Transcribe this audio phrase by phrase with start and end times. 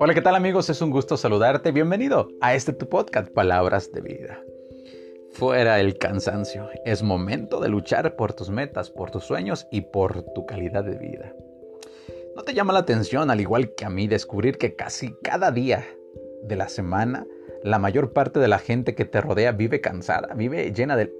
[0.00, 0.68] Hola, ¿qué tal amigos?
[0.68, 1.72] Es un gusto saludarte.
[1.72, 4.42] Bienvenido a este tu podcast, Palabras de Vida.
[5.32, 6.68] Fuera el cansancio.
[6.84, 10.98] Es momento de luchar por tus metas, por tus sueños y por tu calidad de
[10.98, 11.32] vida.
[12.36, 15.86] ¿No te llama la atención, al igual que a mí, descubrir que casi cada día
[16.42, 17.26] de la semana,
[17.62, 21.12] la mayor parte de la gente que te rodea vive cansada, vive llena de...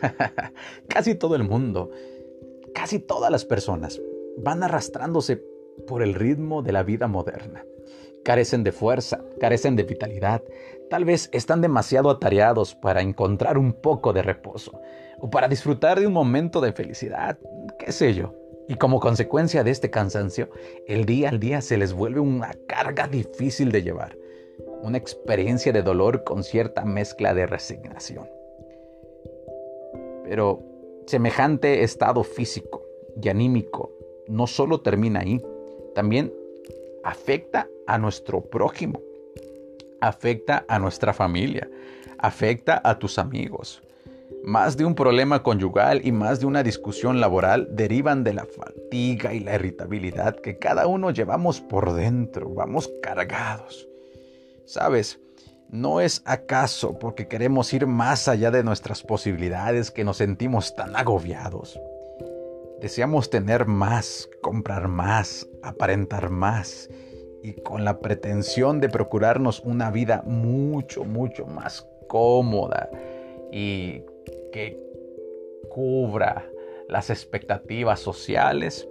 [0.88, 1.90] casi todo el mundo,
[2.74, 4.00] casi todas las personas
[4.38, 5.42] van arrastrándose
[5.86, 7.64] por el ritmo de la vida moderna.
[8.24, 10.42] Carecen de fuerza, carecen de vitalidad,
[10.90, 14.80] tal vez están demasiado atareados para encontrar un poco de reposo
[15.18, 17.38] o para disfrutar de un momento de felicidad,
[17.78, 18.34] qué sé yo.
[18.68, 20.50] Y como consecuencia de este cansancio,
[20.88, 24.16] el día al día se les vuelve una carga difícil de llevar,
[24.82, 28.35] una experiencia de dolor con cierta mezcla de resignación.
[30.28, 30.60] Pero
[31.06, 32.82] semejante estado físico
[33.22, 33.92] y anímico
[34.26, 35.40] no solo termina ahí,
[35.94, 36.32] también
[37.04, 39.00] afecta a nuestro prójimo,
[40.00, 41.70] afecta a nuestra familia,
[42.18, 43.80] afecta a tus amigos.
[44.42, 49.32] Más de un problema conyugal y más de una discusión laboral derivan de la fatiga
[49.32, 53.88] y la irritabilidad que cada uno llevamos por dentro, vamos cargados.
[54.64, 55.20] Sabes,
[55.70, 60.96] ¿no es acaso porque queremos ir más allá de nuestras posibilidades que nos sentimos tan
[60.96, 61.80] agobiados?
[62.80, 66.88] Deseamos tener más, comprar más, aparentar más
[67.42, 72.90] y con la pretensión de procurarnos una vida mucho, mucho más cómoda
[73.50, 74.02] y
[74.52, 74.78] que
[75.70, 76.46] cubra
[76.88, 78.88] las expectativas sociales,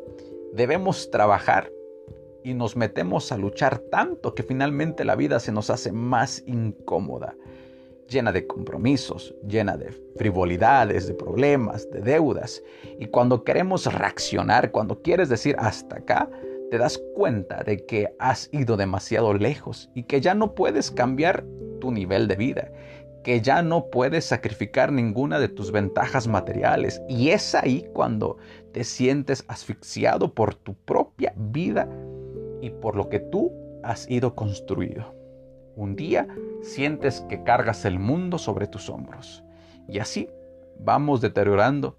[0.53, 1.71] debemos trabajar
[2.45, 7.35] y nos metemos a luchar tanto que finalmente la vida se nos hace más incómoda
[8.07, 12.61] llena de compromisos, llena de frivolidades, de problemas, de deudas.
[12.99, 16.29] Y cuando queremos reaccionar, cuando quieres decir hasta acá,
[16.69, 21.43] te das cuenta de que has ido demasiado lejos y que ya no puedes cambiar
[21.81, 22.71] tu nivel de vida,
[23.23, 27.01] que ya no puedes sacrificar ninguna de tus ventajas materiales.
[27.09, 28.37] Y es ahí cuando
[28.71, 31.89] te sientes asfixiado por tu propia vida
[32.61, 33.51] y por lo que tú
[33.83, 35.13] has ido construido.
[35.75, 36.27] Un día
[36.61, 39.43] sientes que cargas el mundo sobre tus hombros.
[39.87, 40.29] Y así
[40.79, 41.97] vamos deteriorando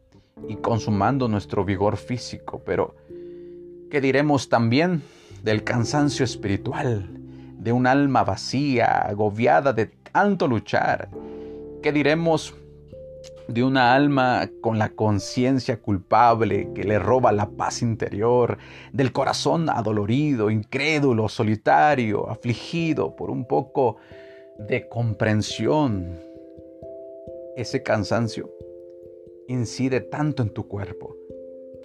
[0.49, 2.63] y consumando nuestro vigor físico.
[2.65, 2.95] Pero,
[3.91, 5.03] ¿qué diremos también
[5.43, 7.09] del cansancio espiritual,
[7.59, 11.09] de un alma vacía, agobiada de tanto luchar?
[11.83, 12.55] ¿Qué diremos
[13.49, 18.59] de una alma con la conciencia culpable que le roba la paz interior,
[18.93, 23.97] del corazón adolorido, incrédulo, solitario, afligido por un poco
[24.59, 26.19] de comprensión.
[27.57, 28.51] Ese cansancio
[29.49, 31.17] incide tanto en tu cuerpo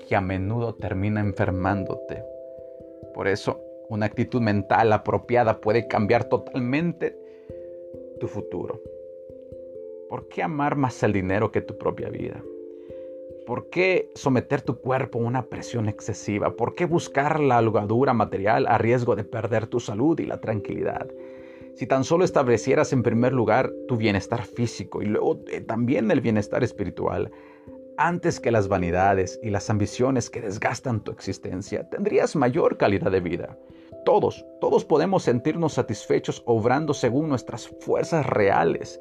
[0.07, 2.23] que a menudo termina enfermándote.
[3.13, 7.17] Por eso, una actitud mental apropiada puede cambiar totalmente
[8.19, 8.81] tu futuro.
[10.11, 12.43] ¿Por qué amar más el dinero que tu propia vida?
[13.45, 16.57] ¿Por qué someter tu cuerpo a una presión excesiva?
[16.57, 21.07] ¿Por qué buscar la holgadura material a riesgo de perder tu salud y la tranquilidad?
[21.75, 26.19] Si tan solo establecieras en primer lugar tu bienestar físico y luego eh, también el
[26.19, 27.31] bienestar espiritual,
[27.95, 33.21] antes que las vanidades y las ambiciones que desgastan tu existencia, tendrías mayor calidad de
[33.21, 33.57] vida.
[34.03, 38.99] Todos, todos podemos sentirnos satisfechos obrando según nuestras fuerzas reales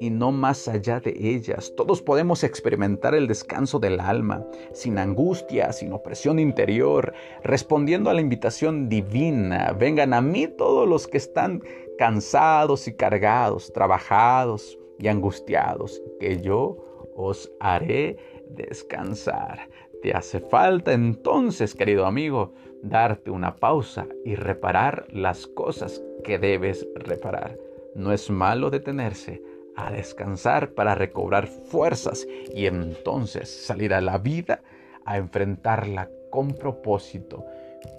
[0.00, 1.74] y no más allá de ellas.
[1.76, 7.12] Todos podemos experimentar el descanso del alma, sin angustia, sin opresión interior,
[7.44, 9.76] respondiendo a la invitación divina.
[9.78, 11.62] Vengan a mí todos los que están
[11.98, 16.78] cansados y cargados, trabajados y angustiados, que yo
[17.14, 18.16] os haré
[18.48, 19.68] descansar.
[20.02, 26.88] Te hace falta entonces, querido amigo, darte una pausa y reparar las cosas que debes
[26.94, 27.58] reparar.
[27.94, 29.42] No es malo detenerse
[29.76, 34.62] a descansar para recobrar fuerzas y entonces salir a la vida
[35.04, 37.44] a enfrentarla con propósito,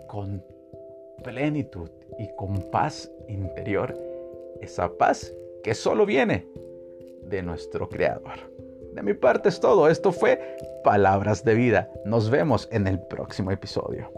[0.07, 0.43] con
[1.23, 3.97] plenitud y con paz interior.
[4.61, 6.47] Esa paz que solo viene
[7.23, 8.51] de nuestro Creador.
[8.93, 9.87] De mi parte es todo.
[9.87, 11.89] Esto fue Palabras de Vida.
[12.05, 14.11] Nos vemos en el próximo episodio.